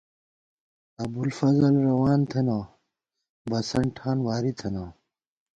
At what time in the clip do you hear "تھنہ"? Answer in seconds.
2.31-2.59, 4.59-4.83